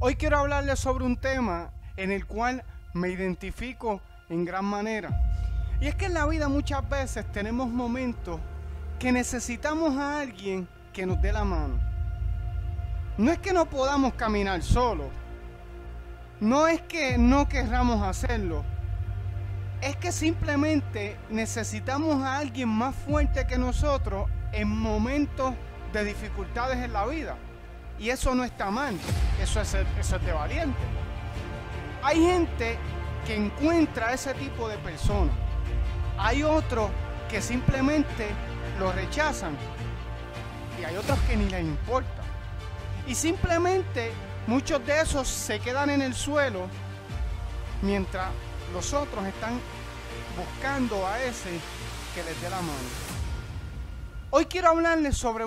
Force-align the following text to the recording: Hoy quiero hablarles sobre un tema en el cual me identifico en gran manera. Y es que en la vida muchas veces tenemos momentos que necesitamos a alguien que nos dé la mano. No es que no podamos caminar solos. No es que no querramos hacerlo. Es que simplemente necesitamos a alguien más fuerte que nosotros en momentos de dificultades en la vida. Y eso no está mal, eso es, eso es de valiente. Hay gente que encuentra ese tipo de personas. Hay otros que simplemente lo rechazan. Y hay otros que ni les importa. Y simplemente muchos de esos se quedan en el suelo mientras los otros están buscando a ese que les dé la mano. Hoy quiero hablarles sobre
Hoy 0.00 0.14
quiero 0.14 0.38
hablarles 0.38 0.78
sobre 0.78 1.04
un 1.04 1.16
tema 1.16 1.72
en 1.96 2.12
el 2.12 2.24
cual 2.24 2.62
me 2.94 3.08
identifico 3.08 4.00
en 4.28 4.44
gran 4.44 4.64
manera. 4.64 5.10
Y 5.80 5.88
es 5.88 5.96
que 5.96 6.06
en 6.06 6.14
la 6.14 6.24
vida 6.26 6.46
muchas 6.46 6.88
veces 6.88 7.26
tenemos 7.32 7.68
momentos 7.68 8.38
que 9.00 9.10
necesitamos 9.10 9.96
a 9.96 10.20
alguien 10.20 10.68
que 10.92 11.04
nos 11.04 11.20
dé 11.20 11.32
la 11.32 11.42
mano. 11.42 11.80
No 13.16 13.32
es 13.32 13.40
que 13.40 13.52
no 13.52 13.68
podamos 13.68 14.14
caminar 14.14 14.62
solos. 14.62 15.08
No 16.38 16.68
es 16.68 16.80
que 16.82 17.18
no 17.18 17.48
querramos 17.48 18.00
hacerlo. 18.00 18.64
Es 19.80 19.96
que 19.96 20.12
simplemente 20.12 21.16
necesitamos 21.28 22.22
a 22.22 22.38
alguien 22.38 22.68
más 22.68 22.94
fuerte 22.94 23.48
que 23.48 23.58
nosotros 23.58 24.30
en 24.52 24.68
momentos 24.68 25.54
de 25.92 26.04
dificultades 26.04 26.76
en 26.76 26.92
la 26.92 27.04
vida. 27.04 27.36
Y 27.98 28.10
eso 28.10 28.34
no 28.34 28.44
está 28.44 28.70
mal, 28.70 28.94
eso 29.42 29.60
es, 29.60 29.74
eso 29.74 30.16
es 30.16 30.24
de 30.24 30.32
valiente. 30.32 30.78
Hay 32.02 32.22
gente 32.22 32.78
que 33.26 33.34
encuentra 33.34 34.12
ese 34.12 34.34
tipo 34.34 34.68
de 34.68 34.78
personas. 34.78 35.34
Hay 36.16 36.42
otros 36.42 36.90
que 37.28 37.42
simplemente 37.42 38.28
lo 38.78 38.92
rechazan. 38.92 39.56
Y 40.80 40.84
hay 40.84 40.96
otros 40.96 41.18
que 41.28 41.36
ni 41.36 41.48
les 41.48 41.62
importa. 41.62 42.22
Y 43.06 43.14
simplemente 43.14 44.12
muchos 44.46 44.84
de 44.86 45.00
esos 45.00 45.26
se 45.26 45.58
quedan 45.58 45.90
en 45.90 46.02
el 46.02 46.14
suelo 46.14 46.66
mientras 47.82 48.30
los 48.72 48.92
otros 48.92 49.26
están 49.26 49.58
buscando 50.36 51.06
a 51.06 51.20
ese 51.22 51.50
que 52.14 52.22
les 52.22 52.40
dé 52.40 52.50
la 52.50 52.60
mano. 52.60 53.18
Hoy 54.30 54.44
quiero 54.44 54.68
hablarles 54.68 55.16
sobre 55.16 55.44